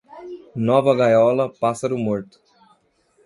Nova 0.67 0.95
gaiola, 0.95 1.47
pássaro 1.47 1.95
morto. 1.95 2.39